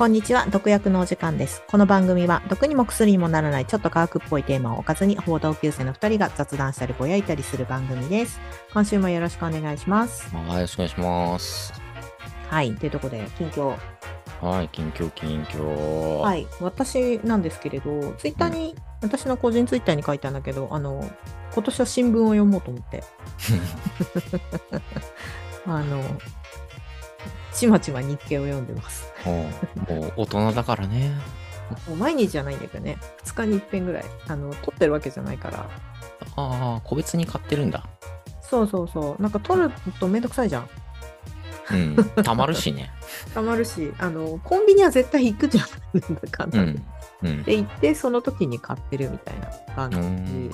[0.00, 1.62] こんにちは、毒薬のお時間です。
[1.68, 8.40] この番組は、毒にも薬にもならないちょっと科学っぽいテーマを置かずに、報道級生の2人が雑談したりぼやいたりする番組です。
[8.72, 10.34] 今週もよろしくお願いします。
[10.34, 11.74] はい、よろしくお願いします。
[12.48, 13.76] はい、というところで、近況。
[14.40, 16.20] はい、近況、近況。。
[16.20, 21.08] はいい、私なんですけれど、ツイッターに、私の個人ツイッターに書いたんだけど、あの、
[21.52, 23.02] 今年は新聞を読もうと思って、
[25.66, 26.02] あの、
[27.52, 29.12] ちまちま日経を読んでます。
[29.26, 29.50] も
[29.88, 31.12] う、もう大人だからね。
[31.86, 35.68] もう毎日じゃないんだけどね、2日に一遍ぐらい、あの、撮ってるわけじゃないから、
[36.36, 37.84] ああ、個別に買ってるんだ。
[38.40, 39.22] そうそうそう。
[39.22, 40.68] なんか撮るとめんどくさいじゃん。
[41.72, 42.90] うん、たまるしね。
[43.34, 45.66] たまるし、あの、コンビニは絶対行くじゃん。
[45.98, 46.64] なんだかんだで。
[46.64, 46.84] うん。
[47.22, 47.42] うん。
[47.44, 50.50] で、行って、その時に買ってるみたいな感じ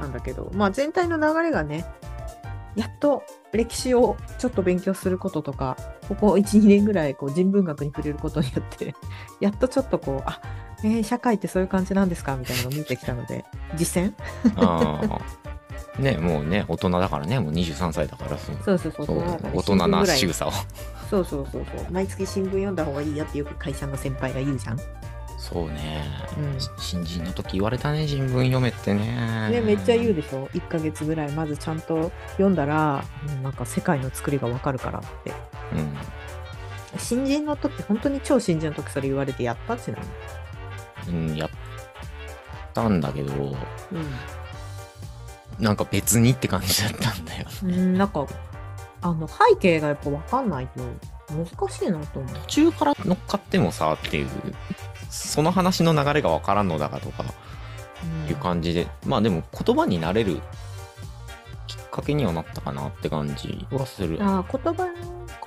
[0.00, 1.84] なんだけど、まあ全体の流れがね、
[2.74, 3.22] やっと
[3.52, 5.76] 歴史をちょっと勉強することとか、
[6.08, 8.94] ここ1、2年ぐらいこう人文学に触れることによって、
[9.40, 10.40] やっとちょっとこう、あ、
[10.84, 12.36] えー社会ってそういう感じなんですか？
[12.36, 14.12] みたいなのが見えてきたので、実践？
[15.98, 19.18] ね、もうね、大人だからね、もう23歳だから、そうそうそうそう。
[19.54, 20.52] 大人な仕草を。
[21.10, 21.86] そうそうそうそう。
[21.90, 24.78] 毎月新聞読んだ方がいいよってよく会社の先輩が言うじゃん。
[25.38, 26.02] そうね、
[26.38, 29.48] うんし新人の時言われたね、新聞読めってね。
[29.50, 35.30] ね、めっちゃ言うでしょ ?1 ヶ月ぐらいまずちゃんと読んだら、うんなんか世界の作りがわかるからって。
[35.72, 35.96] うん。
[36.98, 39.74] 新人の時、本当に超新人の時それ言われてやった？
[39.74, 40.04] っちなの。
[41.08, 41.50] うん、やっ
[42.74, 43.56] たんだけど、う
[45.58, 47.46] なんか別にって感じだったんだよ。
[47.64, 47.70] ん。
[47.70, 48.26] うん、なんか、
[49.02, 50.82] あの、背景がやっぱわかんないと
[51.32, 52.34] 難しいなと思う。
[52.34, 54.28] 途中から乗っかってもさっていう
[55.10, 57.24] その話の流れが分からんのだかとか
[58.04, 60.40] うんいう感じで、まあでも言葉になれる
[61.66, 64.18] きっかけにはなったかなって感じはする。
[64.20, 64.88] あー言葉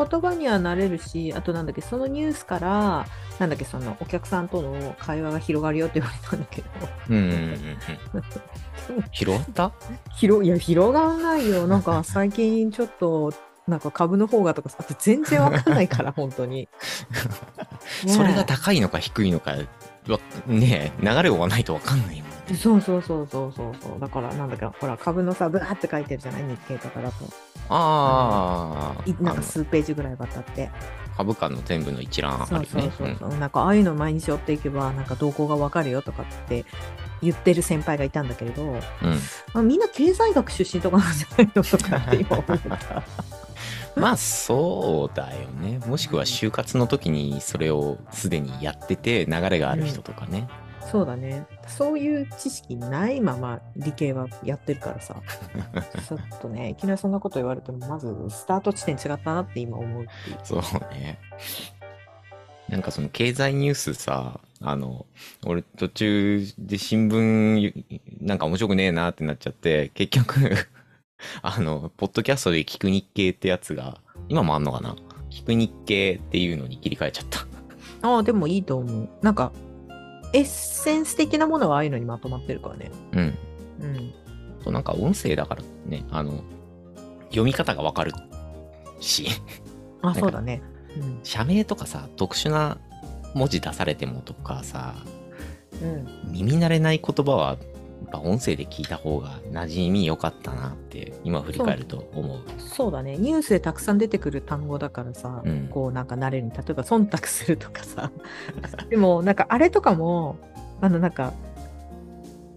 [0.07, 3.05] 言葉にはなれるし、あとなんだっけ、そのニュースから、
[3.37, 6.67] なんだっけ、そのお客さんとの会話が広がるよって言われたんだけど、
[7.09, 9.71] うんうんうんうん 拾った？
[10.15, 11.67] 広いや広がらないよ。
[11.67, 13.33] なんか最近ちょっと
[13.67, 16.67] なんか株の方がとかさ全然わかんないから 本当に、
[18.05, 19.51] ねそれが高いのか低いのか
[20.07, 23.99] はねえ流れを追わないと分かんないもんねそうそうそうそうそうそう。
[23.99, 27.15] だからなんだかほら株のさブワーって書いてるじゃない日経とかだと。
[27.69, 30.69] ああいなんか数ページぐらい渡って。
[31.15, 33.15] 株価の全部の一覧あそうそうるねそう。
[33.19, 36.65] そう、なんかああいうの毎日追っていけばなんか動向がわかるよとかって
[37.21, 38.71] 言ってる先輩がいたんだけれど、うん。
[38.71, 38.81] うん
[39.53, 43.03] あみんな経済学出身とかなんじゃないのとかって今思った。
[43.99, 45.79] まあそうだよね。
[45.85, 50.47] もしくは就活の時にそれをすでにやってて流れがある人とかね、
[50.91, 51.45] そうだね。
[51.67, 55.21] そういう知識ないまま理系はやってるからさ。
[56.07, 60.05] ちょっとね、いきなりそんなこと言われても、まずスタート地点違ったなって今思う。
[60.43, 60.61] そう
[60.93, 61.19] ね。
[62.69, 65.05] なんかその経済ニュースさ、あの、
[65.45, 67.85] 俺途中で新聞
[68.21, 70.55] なんか面白くねえなってなっちゃって、結局、
[71.41, 74.95] あの、ポッドキャストで聞く日経ってやつが、今もあんのかな？
[75.29, 77.39] 聞く日経っていうのに切り替えちゃった。
[78.01, 79.09] ああ、でもいいと思う。
[79.21, 79.51] なんか、
[80.33, 82.91] エッセンス的なものはああいうのにまとまってるからね。
[83.13, 83.37] うん。
[83.81, 84.13] うん。
[84.63, 86.43] となんか音声だからね、あの、
[87.29, 88.11] 読み方がわかる
[88.99, 89.27] し、
[90.01, 90.61] あ、かそうだね。
[90.97, 91.19] うん。
[91.23, 92.77] 社名とかさ、特殊な
[93.33, 94.95] 文字出されてもとかさ、
[95.81, 96.31] うん。
[96.31, 97.57] 耳慣れない言葉は
[98.09, 102.39] ぱ音声で聞いた方が馴染み良かったなって今振り返ると思う。
[102.57, 103.17] そうだね。
[103.17, 108.11] ニュースでたくさん出てくる単語だからさ、うんこうなんか慣れるに、例えば忖度するとかさ。
[108.89, 110.37] でも、なんかあれとかも、
[110.81, 111.33] あのなんか、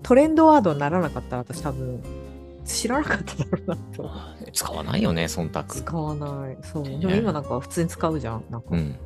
[0.03, 2.03] トレンドワードにならなかったら私多分
[2.65, 4.11] 知らなかっただろうなと。
[4.53, 5.65] 使わないよね、忖度。
[5.65, 6.57] 使わない。
[6.63, 6.83] そう。
[6.83, 8.45] ねでも今なんか普通に使うじゃん。
[8.51, 8.79] なんか、うん。
[8.79, 8.97] うん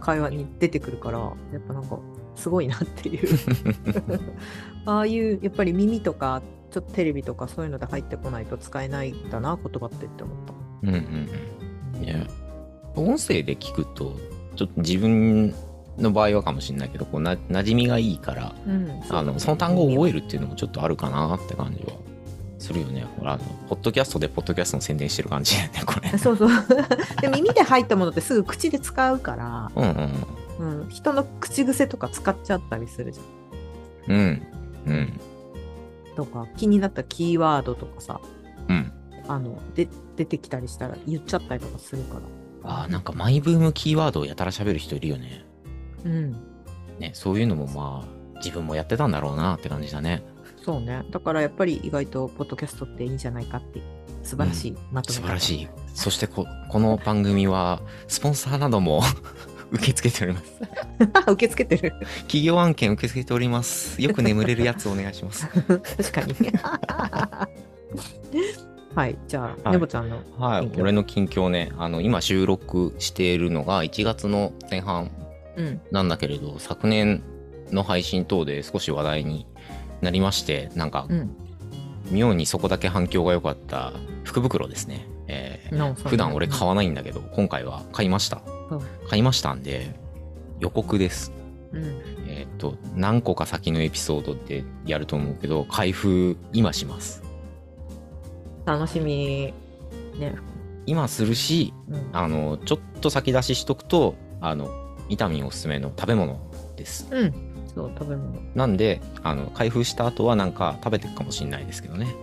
[0.00, 1.28] 会話に出てくるから、や
[1.58, 1.98] っぱなんか
[2.36, 3.28] すごいなっていう。
[4.86, 10.54] ああいう、やっぱり耳とか、ちょっとテレビとかそういうので入ってこないと使えないんだな、言葉ってって思った。
[10.82, 11.28] うんうん
[11.96, 12.04] うん。
[12.04, 12.26] いや、
[12.96, 14.16] 音声で聞くと、
[14.56, 15.54] ちょっと自分
[15.98, 20.20] の場合はかもしれないけど、こうな馴染みがいいから、うん、あのその単語を覚える。
[20.20, 21.92] るっていうのもちょっとあるかなって感じは
[22.58, 23.04] するよね。
[23.18, 26.18] ほら、あの、ポッドキャストでポッドキャストの宣伝してる感じだよね、これ。
[26.18, 26.48] そうそう。
[27.20, 30.10] で耳で入ったものってすぐ口で使うから、うんうん
[30.58, 34.16] うん、人の口癖とか使っちゃったりするじゃん。
[34.16, 34.42] うん。
[34.86, 34.92] うん。
[34.92, 35.20] うん。
[36.16, 38.20] とか、気になったキーワードとかさ、
[38.68, 38.92] うん。
[39.26, 42.20] あので出てきたりしたら言っちゃったりとかするから。
[42.70, 45.44] ああ、なんかマイブームキーワードをやたら喋る人いるよね。
[46.04, 46.32] うん。
[46.98, 50.22] ね、そういうのもまあ、自分もやってたんだろうなって感じだね。
[50.62, 51.04] そうね。
[51.10, 53.82] だからやっぱり意外とポッドキャストっていいんじゃないかって
[54.22, 55.68] 素晴らしいまとめ方、素晴らしい。
[55.94, 59.02] そしてこ、この番組は、スポンサーなども
[59.74, 60.60] 受け付けております。
[61.32, 61.94] 受け付けてる。
[62.22, 64.00] 企業案件受け付けております。
[64.00, 65.48] よく眠れるやつお願いします。
[65.50, 66.34] 確かに。
[68.94, 69.18] はい。
[69.26, 70.20] じゃあ、はいねぼちゃんの。
[70.38, 75.10] はい俺の近況ね、あの、今収録しているのが1月の前半
[75.56, 75.80] うん。
[75.90, 77.22] なんだけれど、昨年
[77.72, 79.46] の配信等で少し話題に
[80.00, 81.36] なりまして、なんかう、ん。
[82.12, 83.92] 妙にそこだけ反響が良かった
[84.22, 85.08] 福袋ですね。
[85.26, 88.80] えー普段俺買わないんだけど、今回は買いましたうん。
[89.08, 89.94] 買いましたんで、
[90.60, 91.32] 予告です。
[91.72, 92.02] うん。
[92.28, 97.22] えっ、と、何個か先のエピソードでやると思うけど、開封今します。
[98.64, 99.52] 楽しみ。
[100.18, 100.36] ね。
[100.86, 102.08] 今するし、うん。
[102.12, 104.68] あの、ちょっと先出ししとくと、あの、
[105.08, 106.38] ビタミンおすすめの食べ物
[106.76, 107.08] です。
[107.10, 107.53] うん。
[107.74, 108.40] そう、食べ物。
[108.54, 112.14] なんで、あの、開封した後はなんか食べていくかもしれないですけどね。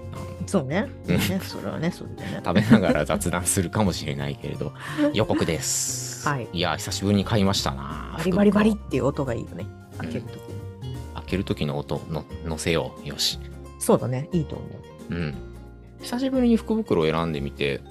[0.48, 0.89] そうね。
[1.07, 2.42] うんね、それはね、それでね。
[2.44, 4.74] 食べながら雑談するかもしれないけれど、
[5.13, 6.27] 予告です。
[6.27, 8.15] はいいや、久しぶりに買いましたな。
[8.18, 9.65] バリバリバリっ福ていう音がいいよね。
[9.65, 10.62] うん開けるときに。
[10.83, 13.07] 袋開ける時の音の乗せよう。
[13.07, 13.39] よし。
[13.80, 14.30] そうだね。
[14.31, 14.65] いいと思
[15.09, 15.13] う。
[15.13, 15.36] うん。
[16.01, 17.81] 久しぶりに福袋を選んでみて、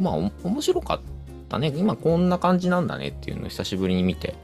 [0.00, 1.00] まあ、お面白かっ
[1.48, 1.72] たね。
[1.76, 4.34] 今こんな感じなんだねっていうのを久しぶりに見て、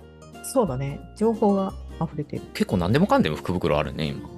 [0.45, 1.01] そうだね。
[1.17, 2.43] 情報が溢れてる。
[2.55, 4.29] 結構何でもかんでも福袋あるね、今。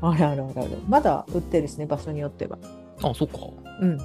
[0.00, 0.70] あるあるあるある。
[0.88, 2.58] まだ売ってるしね、場所によっては。
[3.02, 3.38] あ、そっか。
[3.80, 3.98] うん。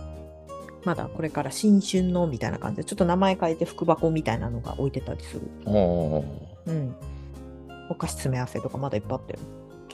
[0.83, 5.41] まだこれから新春のみたいな感じで、ちょっと名前変えて福箱みたいなのが置いてたりする。
[5.65, 6.23] あー
[6.67, 6.95] うん。
[7.89, 9.39] お菓子詰め合わせとかまだいっぱいあったよ。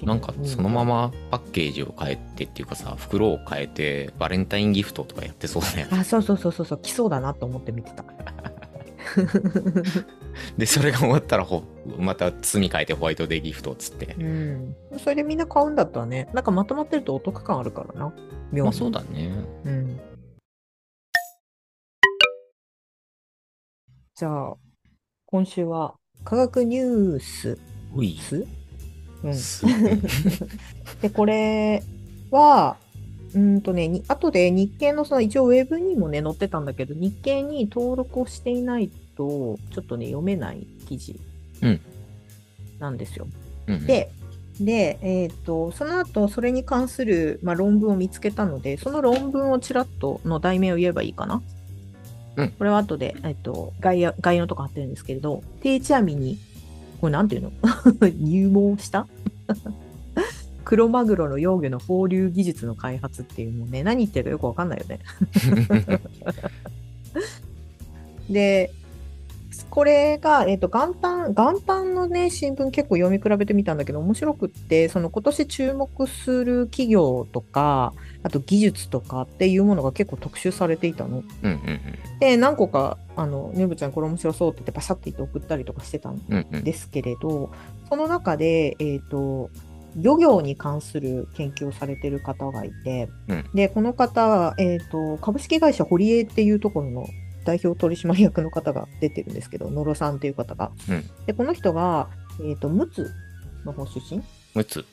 [0.04, 5.98] なんかそのままパッケージを変えてっていうかさ、袋を変えてバレンタインギフトとかやってそうだよね。
[6.00, 8.06] あ、そうそうそうそうそう、来そうだなと思って見てた。
[10.58, 11.64] で、それが終わったらほ、
[11.98, 14.16] また包み変えてホワイトデーギフトっつって。
[14.20, 14.76] うん。
[14.98, 18.14] それでみんな買うんだったらね、なんかまとまってるとお得感あるからな。
[18.52, 19.32] 妙にまあそうだね。
[19.66, 20.00] うん。
[24.16, 24.56] じゃあ、
[25.28, 25.96] 今週は
[26.26, 27.58] 科学ニュース
[27.96, 28.18] うい。
[28.20, 28.46] ス
[29.24, 29.34] うん。
[29.34, 29.66] す
[31.02, 31.84] で、これ
[32.32, 32.78] は、
[33.34, 41.20] うーんとね、に後で日経のその一応ウェブにもね、載ってたんだけど、日経に登録をしていないと、ちょっとね、読めない記事
[41.62, 41.82] うん
[42.80, 43.28] なんですよ。
[43.68, 44.10] うん、で、
[44.62, 51.42] で、えっ、と、その後、それに関する、まあ、論文を見つけたので、その論文をちらっとの題名を言えばいいかな？
[52.38, 56.38] うんこれは後で、えっ、と、概要、概要のとか貼ってるんですけれど、定置網に、
[57.02, 57.52] これなんていうの？
[58.16, 59.08] 入門した？
[60.64, 65.00] クロマグロの幼魚の放流技術の開発っていうもうね、何言ってるかよくわかんないよね。
[68.30, 68.72] で、
[69.70, 81.24] これが、えっ、と、元旦、元旦のね、新聞結構読み比べてみたんだけど、面白くって、その今年注目する企業とか、あと技術とかっていうものが結構特集されていたの。
[81.44, 81.80] うんうん
[82.20, 86.64] で、何個か、あの、ねぶちゃんこれ面白そうって言ってパシャって言って送ったりとかしてたんうんうんうん。
[86.64, 87.52] ですけれど、
[87.88, 89.50] その中で、えっ、と、
[89.96, 93.46] 漁業に関する研究をされてる方がいて、うん。
[93.54, 97.08] で、この方は、えっ、と、株式会社堀江っていうところの
[97.46, 100.72] 代表取締役の方が出てるんですけど、野呂さんっていう方が。
[100.90, 102.10] うんで、この人が、
[102.44, 103.12] えっ、と、陸奥
[103.66, 104.22] の方出身
[104.56, 104.86] ？6つ。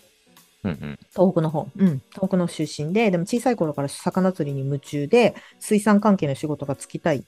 [0.64, 0.98] うんうん。
[1.10, 1.68] 東北の方。
[1.76, 2.02] うん。
[2.10, 7.24] 東北の出身で、でも小さい頃から魚釣りに夢中で、水産関係の仕事がつきたい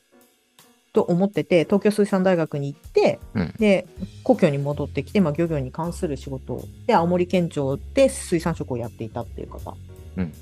[0.92, 3.86] と思ってて、東京水産大学に行って、うんで、
[4.24, 9.74] 故郷に戻ってきて、まあ、漁業に関する仕事を、で、青森県庁で水産職をやっていたっていう方。
[10.16, 10.32] うん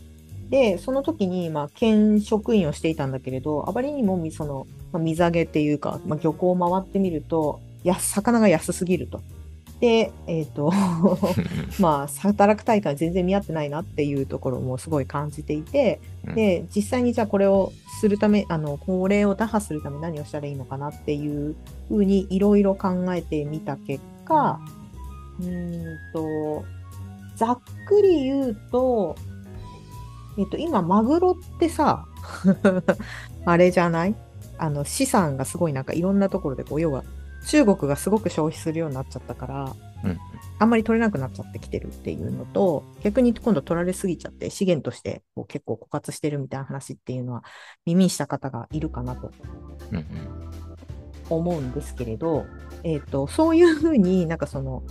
[0.50, 9.20] で、その時に、まあ、県職員をしていたんだけれど、あまりにもみ、その、まあ、水揚げっていうか、まあ、漁港を回ってみると、や、魚が安すぎると。
[9.80, 10.72] で、えっ、と、
[11.78, 21.54] まあ、働く大会全然見合ってないなっていうところもすごい感じていて、うんで、実際にじゃあこれをするため、あの、これを打破するために何をしたらいいのかなっていう
[21.88, 24.60] ふうにいろいろ考えてみた結果、
[25.40, 26.64] うーんと、
[27.36, 29.14] ざっくり言うと、
[30.38, 32.06] えっと、今、マグロってさ、
[33.44, 34.14] あれじゃない？
[34.58, 37.04] あの、資産がすごいなんかいろんなところでこう、要は、
[37.46, 40.18] 中国がすごく消費するようになっちゃったから、うん。
[40.58, 47.44] あんまり取れなくなっちゃってきてるっていうのと、逆に今度取られすぎちゃって資源としてこう結構枯渇してるみたいな話っていうのは
[47.84, 49.30] 耳にした方がいるかなと
[51.28, 52.46] 思うんですけれど、
[52.84, 54.82] えっ、と、そういうふうになんかその、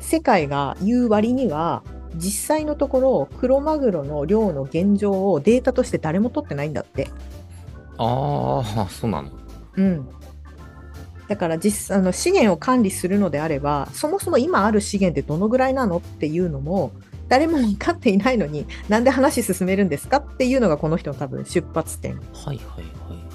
[0.00, 1.84] 世界が言う割には、
[2.18, 7.08] 実際のところ、クロマグロの量の現状をデータとして誰も取ってないんだって。
[7.96, 9.30] ああ、そうなの。
[9.76, 10.08] うん。
[11.28, 16.92] だから実あの資源を管理するのであれば、そもそも今ある資源ってどのぐらいなのっていうのも、
[17.28, 22.18] 誰も分かっていないのになんで話進めるんですかっていうのがこの人の多分出発点。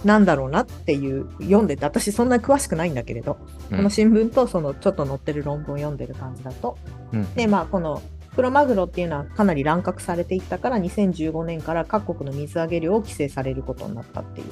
[0.04, 3.38] なんだろうなっていう読んでて私そんなに詳しくないんだけれど、
[3.72, 6.78] うんこの新聞とそのちょっと載ってる論文を読んでる感じだと
[7.14, 8.02] うんでまあこの
[8.36, 14.48] クロマグロっていうのはかなり乱獲されていったから2015年から各国の水揚げ量を規制されることになったっていう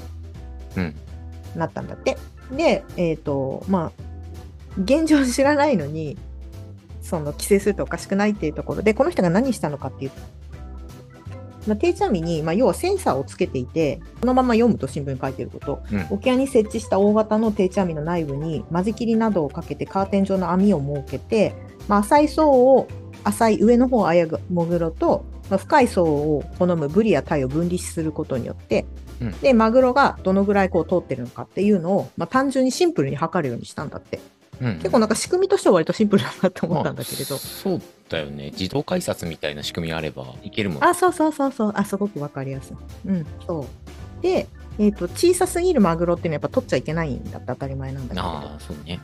[0.77, 0.95] うん。
[1.55, 2.17] なったんだって。
[2.51, 4.01] で、えっ、と、まあ、
[4.81, 6.17] 現状知らないのに、
[7.01, 10.21] その規制するとおかしくないっていうところで、この人が何したのかっていうと、
[11.67, 16.07] まあ、定置網に、まあ、要はセンサーをつけていて、このまま読むと新聞に書いてること、うん。
[16.09, 21.53] 沖合に設置した大型の定置網の内部に間仕切りなどをかけてカーテン状の網を設けて、
[21.88, 22.88] まあ、浅い層を
[23.24, 28.86] 浅い上の方をあやぐモグロと、まあ、深い層を好むブリやタイを分離することによって、
[29.22, 34.20] うんでマグロがどのぐらいこう通ってるのかっていうのを、まあ、単純にシンプルに測るようにしたんだって
[34.62, 34.75] うん。
[34.75, 38.51] 結構なんか仕組みとしては割とシンプルだなと思ったんだけれど、まあそうだよね。
[38.51, 40.84] 自動改札みたいな仕組みあればいけるもん。
[40.84, 41.74] あ、そうそうそうそう。
[41.75, 42.75] あ、すごくわかりやすい。
[43.08, 44.22] うん、そう。
[44.22, 48.27] で、えっ、と、小さすぎるマグロっていうのはやっぱ取っちゃいけないんだって当たり前なんだけど。
[48.27, 49.00] ああ、そうね。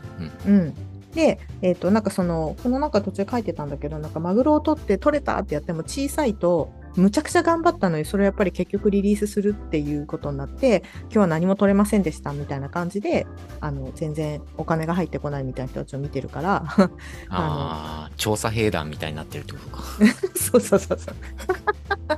[0.45, 0.53] うん。
[0.53, 0.73] うん。
[1.13, 13.27] で、えっ、と、なんかその、この中途中書いてたんだけど、なんかマグロを取って取れたってやっても小さいと、むちゃくちゃ頑張ったのに、それをやっぱり結局リリースするっていうことになって、今日は何も取れませんでしたみたいな感じで、
[13.61, 16.89] あの、全然お金が入ってこないみたいな人たちを見てるから、あ
[18.09, 19.83] あ、調査兵団みたいになってるってことか。
[20.35, 21.15] そうそうそうそう。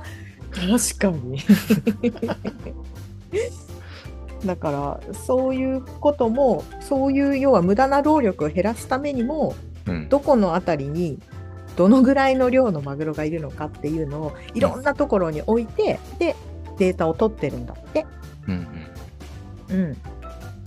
[0.50, 1.38] 確かに。
[4.44, 9.54] だからそういうこともそういう要は無駄な労力を減らすためにも
[9.86, 10.08] うん。
[10.08, 11.18] どこの辺りに
[11.76, 16.36] どのぐらいの量のマグロがいるのかっていうのをいろんなところに置いてで
[16.78, 18.06] データを取ってるんだって。
[18.48, 18.66] うん
[19.70, 19.96] うん、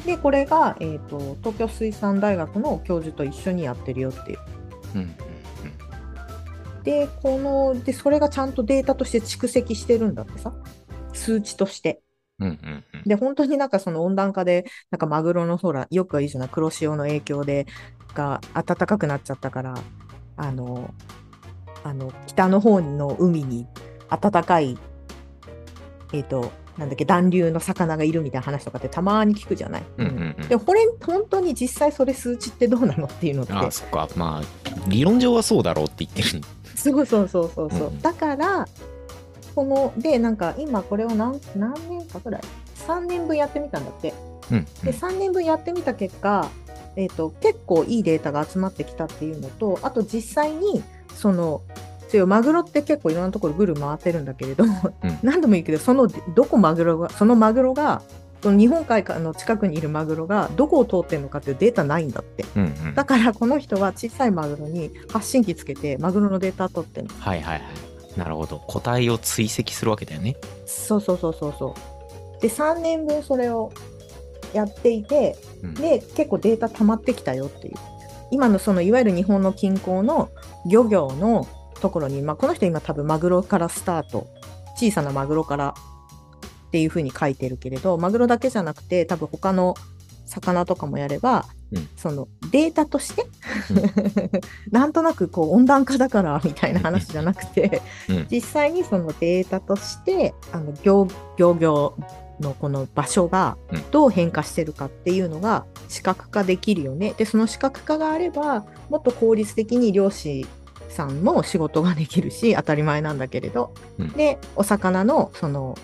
[0.06, 4.39] でこれが、えー、と東京水産大学の教授と一緒にやってるよっていう。
[4.96, 5.01] うん。
[5.01, 5.15] うん。
[6.84, 10.53] でこのでそれがちゃんとデータとして蓄積してるんだってさ
[11.12, 12.01] 数値として。
[12.43, 12.59] うん。
[12.63, 12.83] うん。
[12.93, 13.03] うん。
[13.05, 17.65] で本当になんかその温暖化でなんかマグロのほらよく言うじゃない黒潮の影響で
[18.13, 19.73] が暖かくなっちゃったから
[20.38, 20.93] あの
[21.83, 23.67] あの北の方の海に
[24.09, 24.77] 暖かい
[26.13, 29.83] えっ、となんだっけ暖流の魚がいるみたいな話とかってたまに聞くじゃない？
[29.97, 30.07] うん。
[30.07, 30.35] うん。
[30.39, 34.07] うんでこれ本当に実際それ数値ってどうなのっていうのってああ、そっか。
[34.15, 36.41] まあ、理論上はそうだろうって言ってる。
[36.75, 38.67] そうそうそうそうそう、うんだから
[39.55, 42.41] このでなんか今これを何何年かぐらい
[42.88, 44.13] ？3年分やってみたんだって
[44.51, 44.65] うん。
[44.65, 46.50] で3年分やってみた結果、
[46.95, 50.83] えー、と結構いいデータが集まってきたっていうのとあと実際に
[51.15, 51.62] その
[52.27, 54.65] マグロって結構いろんなところぐる回ってるんだけれど、
[55.24, 58.03] 何度も言うけどそのどこマグロがそのマグロが
[58.43, 62.63] その日本海の近くにいるマグロがどこを通ってるのかっていうデータないんだってうん。
[62.65, 62.93] うん。
[62.93, 67.92] だからこの人は小さいマグロに発信機つけてマグロのデータ取ってるのはいはいはい。
[68.17, 68.60] なるほど。
[68.67, 70.36] 個体を追跡するわけだよね。
[70.65, 71.75] そうそうそうそうそ
[72.38, 72.41] う。
[72.41, 73.72] で、3年分それを
[74.53, 75.74] やっていて、うん。
[75.74, 77.74] で、結構データ溜まってきたよっていう。
[78.32, 80.29] 今のそのいわゆる日本の近郊の
[80.65, 81.48] 漁業の
[81.79, 84.27] ところに、まあ、この人今多分マグロからスタート、
[84.75, 85.75] 小さなマグロから
[86.67, 89.75] っていうふうに書いてるけれど、マグロだけじゃなくて多分他の
[90.25, 93.25] 魚とかもやれば、うんそのデータとして、
[94.72, 98.27] なんとなくこう温暖化だから みたいな話じゃなくて、うん。
[98.29, 101.95] 実際にそのデータとしてあの漁漁業
[102.39, 107.15] のこの場所がうんどう変化してるかっていうのが視覚化できるよね。
[107.17, 110.45] でその視覚化があればもっと効率的に漁師
[110.89, 115.75] さんも仕事ができるし当たり前なんだけれど、うんでお魚のその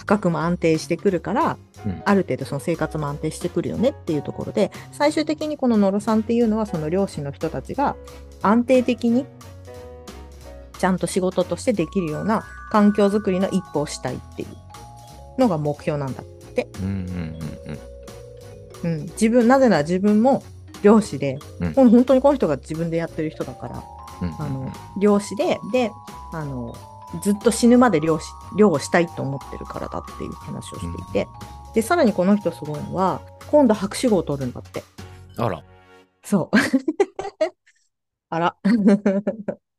[0.00, 7.96] 価格も安定してくるからうんある程度その生活も安定してくるよねっていうところで最終的にこの野呂さんっていうのはその漁師の人たちが
[8.42, 9.26] 安定的に
[10.78, 14.48] ちゃんと仕事としてできるような環境づくりの一歩をしたいっていう
[15.40, 16.24] のが目標なんだっ
[16.54, 17.38] て、うん。
[19.12, 20.42] 自分なぜなら自分も
[20.82, 23.82] 漁師で、うん本当にこの人が自分でやってる人だから
[24.22, 24.34] うん。
[24.40, 25.90] あの漁師でで
[26.32, 26.76] あの
[27.22, 31.26] ずっと死ぬまで漁師漁をしたいと思ってるからだっていう話をしていて、
[31.74, 34.82] でさらにこの人すごいのは今度博士号を取るんだって。
[35.36, 35.62] あら。
[36.22, 36.56] そう。
[38.30, 38.56] あら。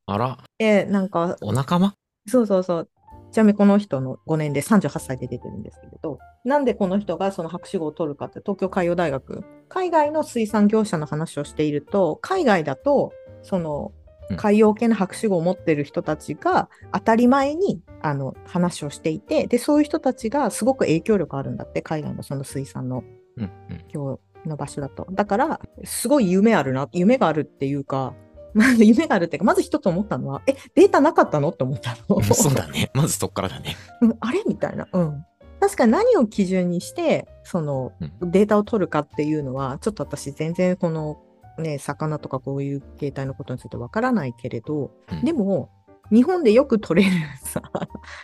[0.06, 0.38] あら。
[0.58, 1.94] えなんかお仲間？
[2.26, 2.88] そうそうそう。
[3.30, 6.18] ちなみにこの人の5年で38歳で出てるんですけれど。
[6.44, 13.99] なんでこの人がその博士号を取るかって東京海洋大学海外の水産業者の話をしていると海外だとそのうん
[14.36, 23.02] 海洋系の博士号を持ってる人たちが当たり前にあの話をしていてでそういう人たちがすごく影響力あるんだって海外のその水産の
[23.36, 23.44] うん。
[23.44, 23.84] うん。
[23.88, 28.14] 業の場所だとだからすごい夢あるな夢があるっていうか
[28.54, 32.20] まあ、 夢があるっていうか、まず一つ思ったのは、え、データなかったのって思ったの。
[32.22, 32.90] そうだね。
[32.94, 33.76] まずそっからだね。
[34.02, 34.42] うんあれ？
[34.46, 34.88] みたいな。
[34.92, 35.24] うん。
[35.60, 41.20] 確かに何を基準にして、そのデータを取るかっていうのは、ちょっと私全然この
[41.60, 45.70] ね、魚とかこういう形態のことについてわからないけれど、うんでも、
[46.10, 47.62] 日本でよく取れるさ、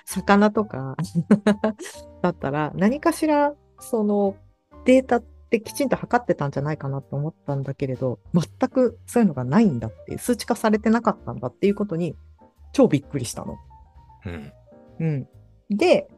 [0.05, 0.97] 魚とか
[2.23, 4.37] だったら、何かしら、その
[4.85, 12.17] データってきちんと測ってたんじゃないかなと思ったんだけれど、全くそういうのがないんだっていう、数値化されてなかったんだっていうことに、
[12.73, 13.57] 超びっくりしたの。
[14.27, 14.53] うん。
[14.99, 15.29] うん。
[15.71, 16.09] で、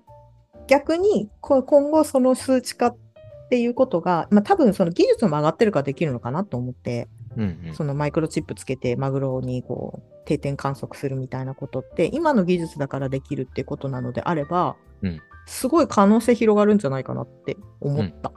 [0.67, 3.08] 逆に、こ今後その数値化って
[3.57, 7.75] いうことが、まあ多分その技術も上がってるからできるのかなと思って、うんうん。
[7.75, 18.33] そのマイクロチップつけてマグロにこう定点観測するみたいなことって、今の技術だからできるってことなのであれば、うんすごい可能性広がるんじゃないかなって思った。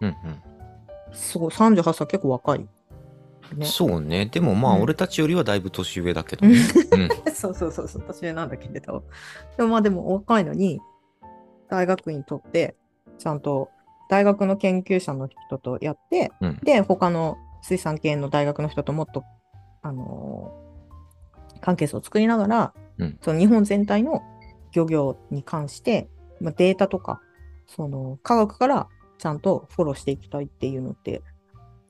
[0.00, 0.16] うんうん。
[1.12, 2.68] すごい、38歳結構若い。
[3.56, 3.66] ね。
[3.66, 4.26] そうね。
[4.26, 6.56] でもまあ、うん俺たちよりはだいぶ年上だけどね。
[6.92, 7.08] うん。
[7.34, 9.02] そうそうそうそう、年上なんだけれど。
[9.56, 10.80] でもまあでも若いのに、
[11.68, 12.76] 大学院取って、
[13.18, 13.68] ちゃんと
[14.08, 19.24] 大学の研究者の人とやって、うんで、他の水産系の大学の人ともっと、
[19.82, 20.62] あのー
[21.60, 24.22] 関係性を作りながら、うんその日本全体の
[24.72, 26.08] 漁業に関して、
[26.40, 27.20] まあ、データとか、
[27.66, 31.22] その科学からちゃんとフォローしていきたいっていうのって、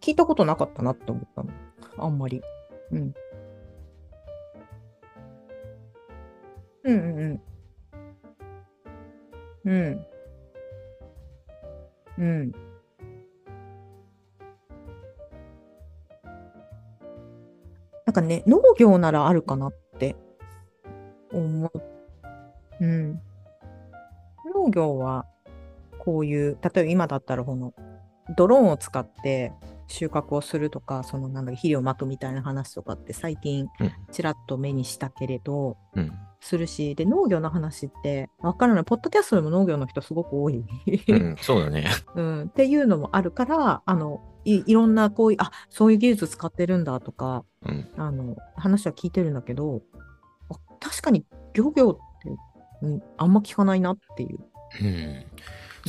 [0.01, 1.51] 聞いたことなかったなって思ったの。
[1.99, 2.43] あんまり。
[2.91, 3.15] うん。
[6.85, 7.41] うんうん
[9.65, 9.73] うん。
[9.73, 10.07] うん。
[12.19, 12.53] うん。
[18.07, 20.17] なんかね、農業ならあるかなって
[21.33, 21.73] 思う。
[22.81, 23.21] うん。
[24.55, 25.27] 農業は、
[25.99, 27.73] こういう、例えば今だったらこの、
[28.37, 29.53] ドローンを使って
[29.87, 36.13] 収穫をするとか、そのなんだ肥料をまくみたいな話とかって最近うんちらっと目にしたけれど、うん。
[36.43, 38.85] するし、で、農業の話って、わからない。
[38.85, 40.65] ポッドキャストでも農業の人すごく多い。
[41.09, 41.87] うん、そうだね。
[42.17, 47.89] うん、っていうのもあるから、あの、いいろんなこういう、あ、そういう技術使ってるんだとか、うん。
[47.97, 49.83] あの、話は聞いてるんだけど、
[50.51, 51.25] あ確かに
[51.55, 52.31] 漁業って、
[52.83, 54.41] うん、あんま聞かないなっていう。
[54.83, 55.25] うん。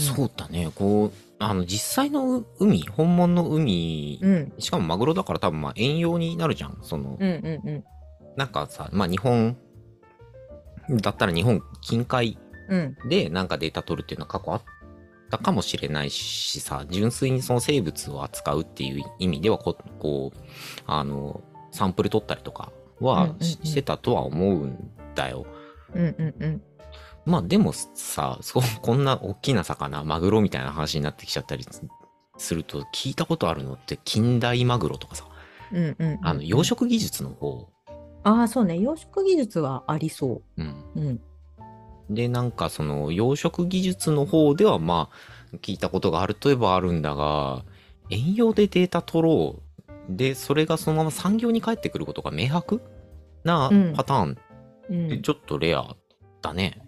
[0.01, 0.71] そうだね。
[0.75, 6.77] こう、あの、実際の海、本物の海、うん、しかもマグロだから多分まあ遠洋になるじゃん。
[6.83, 7.83] その、うん、うん、うん。
[8.37, 9.57] なんかさ、まあ日本、
[10.89, 12.37] だったら日本近海
[12.69, 14.61] うん、でなんかデータ取るっていうのは過去あっ
[15.29, 20.39] たかもしれないしさ、純粋にその生物を扱うっていう意味ではこ、こう、
[20.85, 25.45] あの、サンプル取ったりとかはししてたとは思うんだよ。
[25.93, 26.61] うん、うん、うん。
[27.25, 31.65] まあでもさ、そう、こんな大きな魚、マグロみたいな話になってきちゃったり
[32.37, 35.25] すると、聞いたことあるのって近代マグロとかさ、
[35.71, 36.19] うん、うんうん。
[36.21, 37.69] あの、養殖技術の方、
[38.23, 38.79] ああ、そうね。
[38.79, 40.65] 養殖技術はありそうん。
[40.95, 40.99] う。
[41.01, 41.21] うん。
[42.09, 45.09] で、なんかその養殖技術の方ではま
[45.53, 47.63] あ聞いたことがあるといえばあるんだが、
[48.09, 49.63] 遠洋でデータ取ろう。
[50.09, 52.81] で、それがそのまま産業に帰ってくることが明白？
[53.43, 54.37] なうんパターン
[54.89, 55.21] うん。
[55.21, 55.95] ちょっとレア
[56.41, 56.81] だね。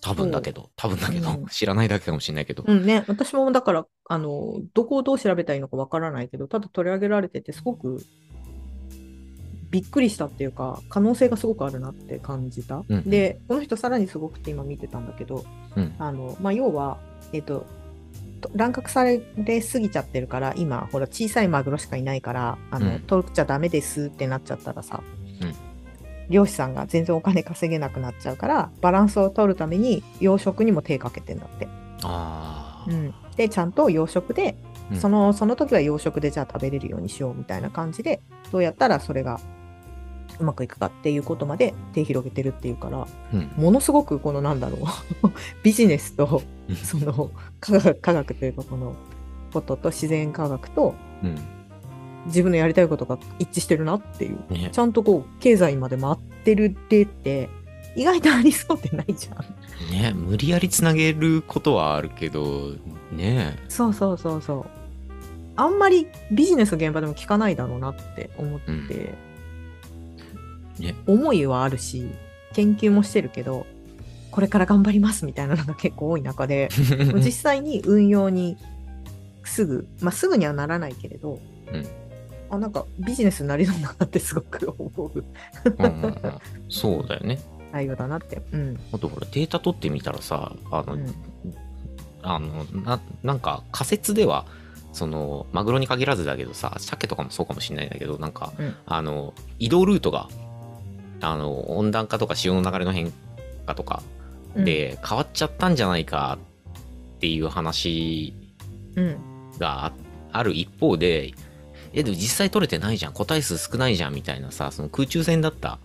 [0.00, 2.64] 多分だけど、多分だけど、うん知らないだけかもしれないけど。
[2.66, 8.00] うんね、私もだから、あの、どこをどう調べたらいいのかわからないけど、ただ取り上げられてて、すごく
[9.70, 12.82] びっくりしたっていうか、可能性がすごくあるなって感じた。
[12.88, 15.44] うんで、この人さらにすごくて今見てたんだけど、
[15.76, 15.94] うん。
[15.98, 16.98] あの、まあ、要は、
[17.32, 17.66] えっ、と、
[18.40, 25.02] と乱獲されすぎちゃってるから、今、ほら、小さいマグロしかいないから、あの、うん取っちゃダメですってなっちゃったらさ、
[25.42, 25.54] うん
[26.30, 31.68] 漁師さんが全然お金稼げなくなっちゃうから、バランスを取るために養殖にも手かけてんだって。
[32.88, 34.56] うん、でちゃんと養殖で、
[34.92, 39.38] うんそのその時は養殖でじゃあ食べれるようにしようみたいな感じでどうやったらそれが
[40.40, 43.50] うまくいくかっていうことまで手広げてるっていうからうん。
[43.56, 44.80] ものすごくこのなんだろう
[45.62, 48.94] ビジネスとうんその科学科学というかこの
[49.52, 51.38] ことと自然科学とうん。
[52.26, 54.78] 自分のやりたいことが一致してるなっていうねち。
[54.78, 57.48] ゃんとこう経済まで回ってる例って
[57.96, 59.92] 意外とありそうでないじゃん。
[59.92, 62.74] ね、無理やりつなげることはあるけど、
[63.10, 64.66] ねそうそうそうそう。
[65.56, 69.14] あんまりビジネスの現場でも聞かないだろうなって思って、
[70.80, 72.08] ね思いはあるし、
[72.52, 73.66] 研究もしてるけど、
[74.30, 76.68] これから頑張りますみたいなのが結構多い中で、
[77.16, 78.56] 実際に運用に
[79.44, 81.40] すぐ、まあすぐにはならないけれど、
[81.72, 81.86] うん
[82.52, 85.24] あなんかビジネスになりそうだなってすごく思う
[85.64, 86.16] うん
[86.68, 87.38] そうだよね。
[87.72, 88.42] 内容だなって。
[88.50, 88.80] うん。
[88.92, 91.14] あとほら、データ取ってみたらさ、あの、うん
[92.22, 94.46] あのななんか仮説では
[94.92, 100.28] そのマグロに限らずだけどさ鮭とかもそうかもしれないんだけどなんか、うんあの移動ルートが
[101.20, 103.12] あの温暖化とか潮の流れの変
[103.66, 104.02] 化とか
[104.56, 106.38] うん、で変わっちゃったんじゃないか
[107.16, 108.34] っていう話
[108.96, 109.16] うん、
[109.58, 109.92] があ
[110.32, 111.32] ある一方で
[111.92, 113.12] えでも実際取れてないじゃん。
[113.12, 115.78] 個体数少ないじゃんみたいなさその空中戦だった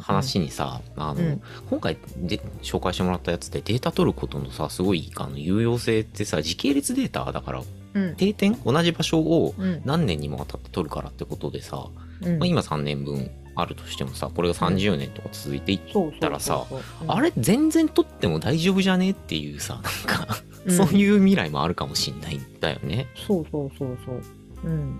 [0.00, 1.42] 話にさ、あのうん。
[1.70, 7.62] 今回で紹介してもらったやつでデータ取ることのさすごいあの有用性ってさ時系列データだから
[7.94, 8.54] うん、定点？
[8.64, 11.88] 同じ場所をうん、何年にもわたって取るからってことでさ、
[12.22, 15.80] うん、まあ、今3年分あるとしてもさこれが30年とか続いていっ
[16.20, 16.64] たらさ
[17.06, 23.08] あれ全然取っても大丈夫じゃねっていうさなんか、うんそういう未来もあるかもしんないんだよね。
[23.26, 24.22] そうそうそうそう。
[24.64, 24.96] うん。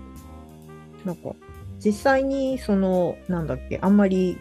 [1.05, 1.33] なんか、
[1.83, 4.37] 実際に、その、なんだっけ、あんまり、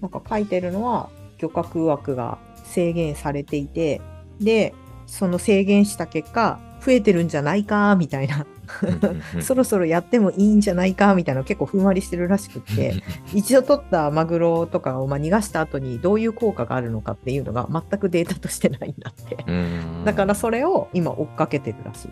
[0.00, 4.00] なんか書いてるのは、漁獲枠が制限されていて、
[4.40, 4.74] で、
[5.06, 8.51] その制限した結果、増えてるんじゃないか、みたいな、うんうんうん
[9.42, 12.94] そろそろやってもいいんじゃないか、みたいなの結構ふんわりしてるらしくって、
[13.34, 19.44] 一度取ったマグロとかをまあ逃がした後にどういう効果があるのかっていうのが全くデータとしてないんだって。
[19.46, 22.08] うんだからそれを今追っかけてるらしい。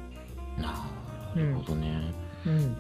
[0.60, 0.86] な
[1.34, 2.12] るほどね。
[2.46, 2.76] うん。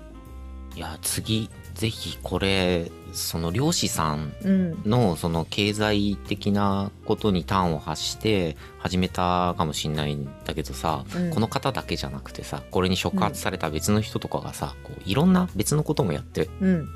[0.76, 4.82] いや次ぜひこれその漁師さんうん。
[4.88, 16.88] のその経済的なことに端を発して始めたかもしんないんだけどさ、うんこの方だけじゃなくてさこれに触発された別の人とかがさ、こういろんな別のこともやってうん。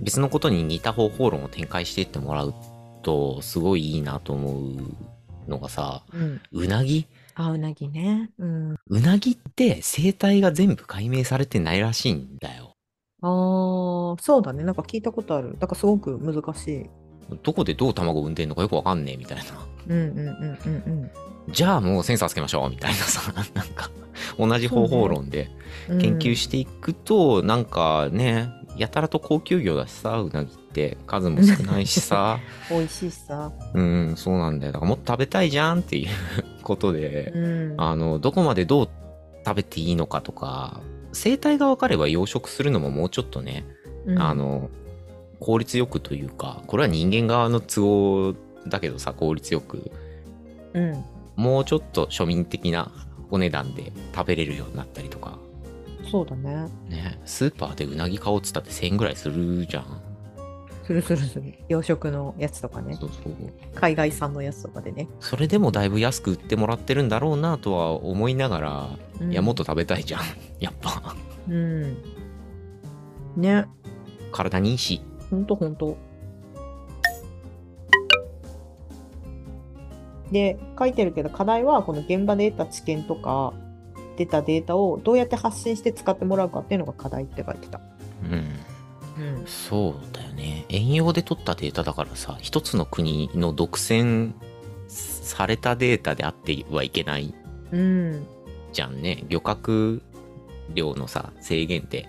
[0.00, 2.54] 別のことに似た方法論を展開していってもらう
[3.02, 4.72] とすごいいいなと思
[5.46, 6.40] うのがさうん。
[6.50, 7.06] うなぎ？
[7.34, 8.30] あ、うなぎね。
[8.38, 8.76] うん。
[8.88, 12.71] うなぎって生態が全部解明されてないらしいんだよ。
[13.22, 14.64] ああ、そうだね。
[14.64, 15.56] なんか聞いたことある。
[15.58, 16.90] だからすごく難しい。
[17.42, 19.44] どこでどう卵を産んでんのかよくわかんねえみたいな。
[19.88, 21.10] うんうんうんうん
[21.50, 23.90] じゃあもうセンサーつけましょうみたいなさ、なんか
[24.38, 25.50] 同じ方法論で
[25.88, 25.98] うん。
[25.98, 32.38] 研究していくと、なんかね、やたらと高級魚だしさ、うなぎって数も少ないしさ、
[32.70, 33.50] 美味しいしさ。
[33.74, 34.72] うん、そうなんだよ。
[34.72, 36.08] だからもっと食べたいじゃんっていう
[36.62, 37.74] ことで、うん。
[37.78, 38.88] あの、どこまでどう
[39.44, 40.80] 食べていいのかとか、
[41.12, 43.64] 生態が分かれば養殖するのももうちょっとね、
[44.06, 44.70] うんあ、の、
[45.40, 48.34] 効率よくというか、これは人間側の都合
[48.66, 49.90] だけどさ、効率よく、
[50.74, 51.04] うん。
[51.36, 52.92] もうちょっと庶民的な
[53.30, 55.38] お値段で食べれるようになったりとか、
[56.10, 56.68] そうだね。
[56.88, 60.02] ね、スーパーでうなぎ買おうっつったって1000円ぐらいするじゃん。
[60.84, 61.54] するするする。
[61.68, 62.94] 養殖のやつとかね。
[62.94, 63.32] そうそう。
[63.74, 65.08] 海外産のやつとかでね。
[65.20, 68.88] それでもだいぶ安く売ってもらってるんだろうなとは思いながら、
[69.20, 70.20] うんいや、もっと食べたいじゃん。
[70.58, 71.14] やっぱ。
[71.48, 71.96] うん。
[73.36, 73.66] ね。
[74.32, 75.00] 体にいいし。
[75.30, 75.96] ほんとほんと。
[80.32, 83.52] で、書いてるけど、課題はこの現場で得た知見とか、
[84.16, 87.80] 出たデータをどうやって発信して使ってもらうかっていうのが課題って書いてた。
[88.24, 88.44] うん。
[89.18, 89.46] うん。
[89.46, 90.64] そうだよね。
[90.68, 94.32] 遠洋で取ったデータだからさ、一つの国の独占
[94.88, 97.34] されたデータであってはいけない
[97.72, 98.26] うん。
[98.72, 99.24] じゃんね。
[99.28, 100.02] 漁獲
[100.74, 102.08] 量のさ、制限って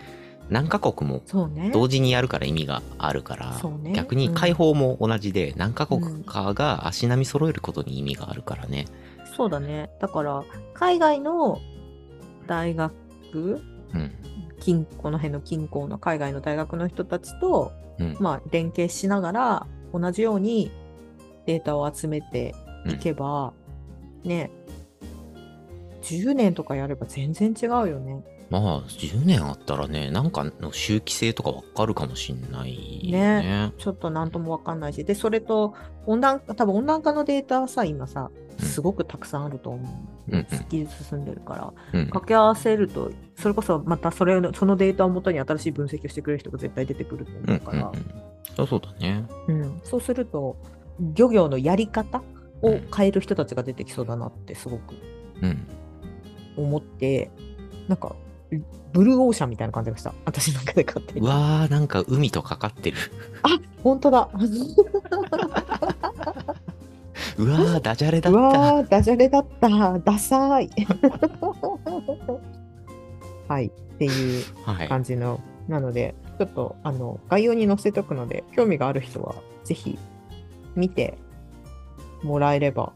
[0.50, 1.72] 何カ国もそうね。
[1.74, 8.86] 同時にやるから意味があるから、そうね逆に解放も同じで、何カ国かが足並み揃えることに意味があるからね。
[9.36, 9.90] そうだね。
[10.00, 11.60] だから、海外の
[12.46, 12.94] 大学、
[13.34, 14.12] うん。
[14.64, 18.18] 近この辺の近郊の海外の大学の人たちと、うん。
[18.20, 20.72] まあ、連携しながら、同じように
[21.46, 22.56] データを集めて
[22.88, 23.54] いけば、
[24.24, 24.50] ね、
[26.02, 28.24] 10年とかやれば全然違うよね。
[28.54, 33.74] まあ、10年あったらね、なんかの周期性とかわかるかもしんないよね。
[33.80, 35.04] ちょっと何ともわかんないし。
[35.04, 35.74] で、それと、
[36.06, 39.82] 温暖化、多分温暖化のデータはさ、今さ、うんすごくたくさんあると思
[40.30, 40.32] う。
[40.32, 41.74] うんうん技術進んでるから。
[41.94, 42.06] うん。
[42.06, 48.06] 掛け合わせると、それこそまたそれのそのデータをもとに新しい分析をしてくれる人が絶対出てくるとうん思うから、うんうん。
[48.56, 49.26] そうそうだね。
[49.48, 50.56] うんそうすると、
[51.16, 52.22] 漁業のやり方
[52.62, 54.94] を変える人たちが出てきそうだなってすごく
[55.42, 55.68] うん。
[56.56, 57.32] 思って、
[57.88, 58.16] なんか、
[58.94, 60.14] ブルーオーシャンみたいな感じがした。
[60.26, 61.22] 私の中で勝手に。
[61.26, 62.98] うわー、なんか海とかかってる。
[63.84, 64.30] 本当だ。
[67.38, 68.42] うわー、ダジャレだうった。
[68.42, 70.00] わー、ダジャレだった。
[70.00, 70.70] ダサい。
[73.48, 73.66] はい。
[73.66, 74.88] っていうはい。
[74.88, 79.98] 感じの、なので、ちょっとあの概要に載せておくので、興味がある人はぜひ
[80.76, 81.18] 見て
[82.24, 82.94] もらえれば、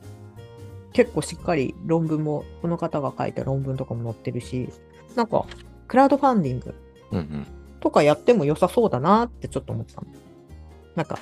[0.93, 4.69] 結構しっかり論文も、この方が書いた論文とかも載ってるし、
[5.17, 5.45] なんか、
[5.87, 6.75] クラウドファンディング
[7.11, 7.47] うんうん。
[7.79, 10.07] とかやっても良さそうだなってちょっと思ったの。
[10.95, 11.17] なんか、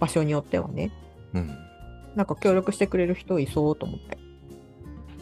[0.00, 0.92] 場所によってはね、
[1.32, 1.56] うん。
[2.16, 4.18] なんか協力してくれる人いそうと思って。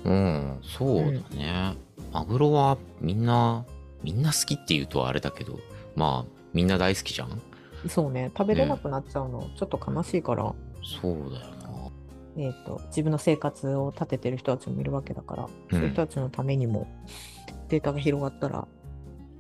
[0.05, 1.77] うん、そうだね。
[2.13, 3.67] マグロはみんな、
[4.03, 5.59] みんな好きって言うとあれだけど、
[5.97, 7.43] まあ、みんな大好きじゃん
[7.89, 10.55] そうね、食べれなくなっちゃうの、ちょっと悲しいから、
[11.03, 11.91] そうだよな。
[12.37, 16.87] えっ、と、自分の生活を立ててる人たちもいるわけだから、そういう人たちのためにも
[17.75, 18.69] データが広がったら、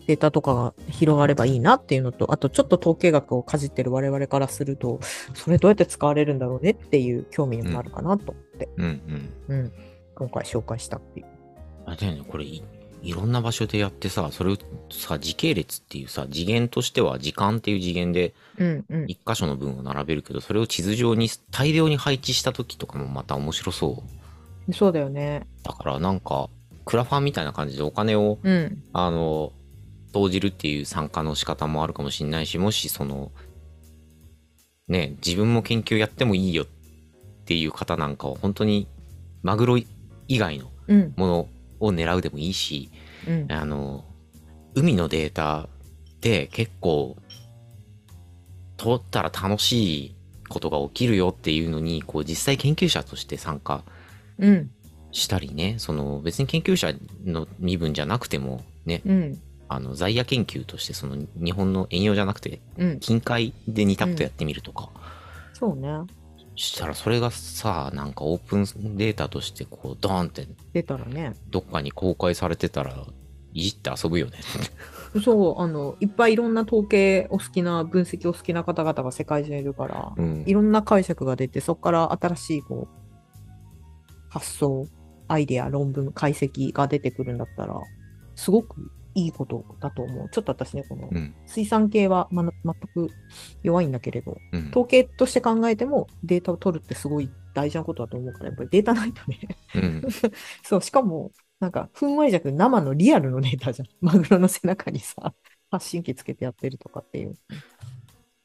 [0.06, 4.98] データとかが広がればいいなっていうのと、あとちょっと統計学をかじってる我々からすると、
[5.34, 9.56] それどうやって使われるんだろうねっていう興味にもなるかなと思って、うんうん。
[9.56, 9.72] うん、
[10.16, 11.26] 今回紹介したっていう。
[11.86, 12.62] あれだよね、これい、
[13.02, 14.56] いろんな場所でやってさ、それを
[14.90, 19.04] さ、時系列っていうさ、次元としては時間っていう次元でうんうん。
[19.06, 24.02] 一箇所の分を並べるけど、それを地図上に大量に配置した時とかもまた面白そ
[24.68, 24.72] う。
[24.72, 25.46] そうだよね。
[25.62, 26.48] だからなんか、
[26.84, 28.82] クラファンみたいな感じでお金を、うん。
[28.92, 29.52] あの、
[30.12, 33.32] 投じるっていう参加の仕方もあるかもしれないし、もしその、
[34.88, 36.66] ね、自分も研究やってもいいよっ
[37.46, 38.86] ていう方なんかは本当に
[39.42, 41.14] マグロ以外のうん。
[41.16, 41.48] もの
[41.80, 42.90] を狙うでもいいし、
[43.26, 43.46] うん。
[43.50, 44.04] あの、
[44.74, 45.68] 海のデータ
[46.16, 47.16] って結構、
[48.76, 50.14] 取ったら楽しい
[50.48, 53.82] ことが起きるよっていうのに、こう実際研究者として参加
[54.38, 54.70] うん。
[55.14, 56.92] したりね、その別に研究者
[57.24, 59.40] の身分じゃなくてもね、うん。
[59.66, 63.00] あの在野研究としてその日本の遠洋じゃなくてうん。
[63.00, 64.90] 近海で似たことやってみるとか、
[65.52, 65.88] そうね。
[66.56, 71.34] したらそれがさ、なんかオープンデータとしてこうドーンって出たらね。
[71.48, 72.94] どっかに公開されてたら
[73.52, 74.38] いじって遊ぶよね。
[75.24, 83.04] そう、あの、いっぱいいろんな統計お好きな、分析お好きな方々が世界中いるから、うんいろんな解釈が出て、そこから新しいこう
[84.28, 84.88] 発想、
[85.28, 87.80] アイデア、論文、解析が出てくるんだったら、
[88.34, 90.28] すごくいいことだと思う。
[90.30, 91.34] ちょっと私ね、このうん。
[91.46, 93.10] 水産系は、ま、全く
[93.62, 94.68] 弱いんだけれど、うん。
[94.70, 99.38] 統計として考えてもデータを取るってすごい大事なことだと思うから、やっぱりデータないとね。
[99.76, 100.02] うん。
[100.64, 103.88] そう、しかも、なんか、ふんわりじゃなくて生のリアルのデータじゃん。
[104.00, 105.34] マグロの背中にさ、
[105.70, 107.36] 発信機つけてやってるとかっていう。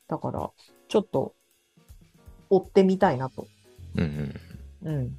[0.07, 0.51] だから、
[0.87, 1.35] ちょっと、
[2.51, 3.47] 追ってみたいなと。
[3.95, 4.33] うん
[4.83, 4.93] うん。
[4.93, 5.17] うん。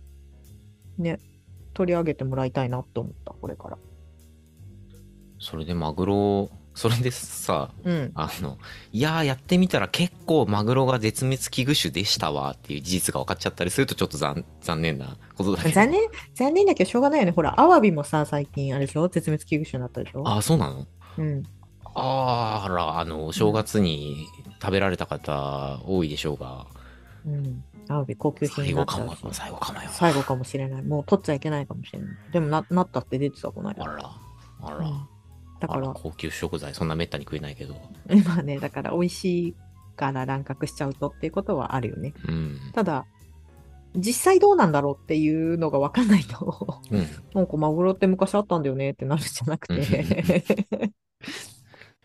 [0.99, 1.21] ね、
[1.81, 3.79] 取り上げてもらいたいなと思った、これから。
[5.39, 8.13] それでマグロ、それでさ、うん。
[8.15, 8.59] あの、
[8.93, 15.75] いやーやってみたら結構マグロが絶滅危惧種でしたわっていう事実が分かっちゃったりするとちょっと残残念なことだけど。
[15.75, 16.03] 残念、
[16.35, 17.33] 残念だけどしょうがないよね。
[17.33, 20.87] ほら、アワビもさ、最近あれでしょ絶滅危惧種になったでしょああ、そうなの？
[21.17, 21.43] うん。
[21.95, 24.27] あら、あの、お正月に
[24.61, 26.67] 食べられた方多いでしょうが、
[27.25, 27.65] うん。
[27.89, 29.89] アワビ高級品最になっちゃうし後かも、最後かもよ。
[29.91, 30.83] 最後かもしれない。
[30.83, 32.09] もう取っちゃいけないかもしれない。
[32.33, 33.85] でもな、なったって出てた、この間。
[33.85, 34.11] あら、
[34.63, 35.09] あら、うん
[35.61, 37.75] だから高級食材、そんなめったに食えないけど。
[38.27, 39.55] まあね、だから美味しい
[39.95, 42.15] から乱獲しちゃうとっていうことはあるよね。
[42.27, 42.59] うん。
[42.73, 43.07] ただ、
[43.95, 47.07] 実際どうなんだろうっていうのが分かんないと、うん。
[47.35, 50.25] なんかマグロって昔あったんだよねってなるんじゃなくて、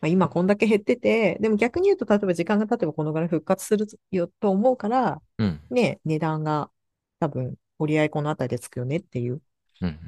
[0.02, 5.62] まあ今こんだけ減ってて、でも逆に言うと、例えば時間が経てばこのぐらい復活するよと思うから、うん。
[5.70, 6.70] ね、値段が
[7.20, 9.42] 多分折り合いこのあたりでつくよねっていう
[9.82, 10.00] うん。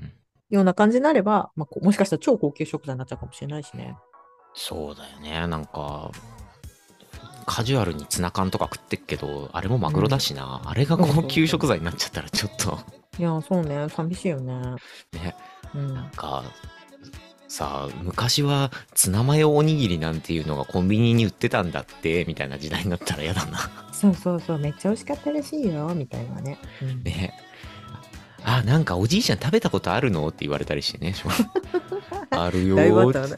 [0.50, 3.95] ような感じになれば、まあ、こ もしかしたら超高級食材になっちゃうかもしれないしね。
[4.54, 5.47] そうだよね。
[5.47, 6.12] なんか、
[7.45, 10.62] カジュアルにツナ缶とか食ってっけど、あれもマグロだしな。
[10.65, 12.80] あれが高級食材になっちゃったらちょっと、
[13.19, 14.54] いや、そうね、寂しいよね。
[15.13, 15.36] ね。
[15.73, 15.93] うん。
[15.93, 16.43] なんか、
[17.47, 23.57] さあ、昔はツナマヨおにぎりなんていうのがコンビニに売ってたんだって、みたいな時代になったら嫌だな。
[23.93, 26.57] そうそうそう、めっちゃ美味しかったらしいよ、みたいなね。
[26.81, 27.33] うんね。
[28.43, 31.15] あ、なんかおじいちゃん食べたことあるのって言われたりしてね。
[32.29, 33.38] あるよー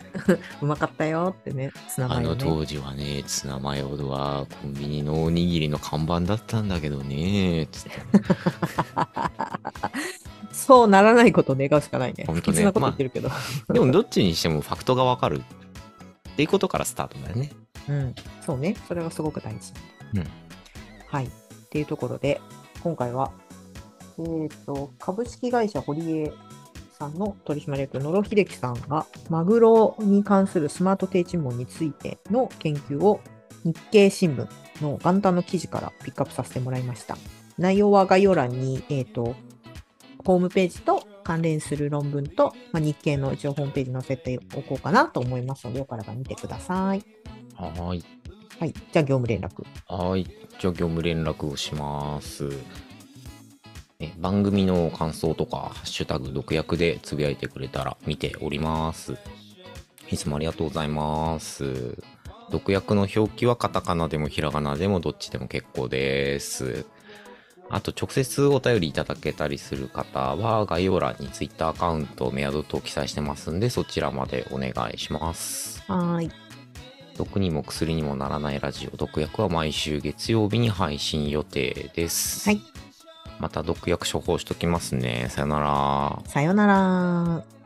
[0.61, 2.27] うまかったよってね、ツナあマヨね。
[2.29, 7.91] の当時はね、ツナマヨはコンビニのおにぎりの看板だったんだけどね、つって。
[10.51, 12.25] そうならないことを願うしかないね。
[12.25, 13.29] ほんとねなこと言ってるけど。
[13.71, 17.51] でもどっちにしてもファクトがわかるっていうことからスタートだよね。
[17.88, 19.73] うん、そうね、それがすごく大事。
[20.15, 20.49] うん
[21.12, 21.25] はい。
[21.25, 21.29] っ
[21.69, 22.39] ていうところで、
[22.83, 23.31] 今回は、
[24.19, 26.33] えっ、と、株式会社堀江
[26.99, 33.21] さんの取締役、野呂秀樹さんが、マグロに関するスマート低賃問についての研究を
[33.63, 34.47] 日経新聞
[34.81, 37.17] の元旦の記事からピックアップさせてもらいました。
[37.57, 39.35] 内容は概要欄に、えっ、と、
[40.29, 47.03] ホームページと関連する論文と、まあ、日経の一応ホームページに載せておこうかなと思いますので、よかったら見てください。
[47.55, 48.03] はーい。
[48.59, 48.71] はい。
[48.71, 49.65] じゃあ、業務連絡。
[49.87, 50.23] はーい。
[50.25, 52.47] じゃあ業務連絡をします。
[53.99, 59.17] え番組の感想とか、ハッシュタグ、毒薬でつぶやいてくれたら見ております。
[60.11, 61.97] いつもありがとうございます。
[62.51, 66.85] 毒薬の表記はカタカナでもひらがなでもどっちでも結構です。
[67.71, 75.84] あと、直接お便りいただけたりする方は、概要欄に Twitter アカウント、メアド等記載してますんで、そちらまでお願いします。
[75.88, 76.32] はーい。
[77.15, 82.49] 毒にも薬にもならないラジオ、毒薬は毎週月曜日に配信予定です。
[82.49, 82.62] はい。
[83.39, 85.27] また毒薬処方しときますね。
[85.29, 86.19] さよなら。
[86.25, 87.58] さよなら。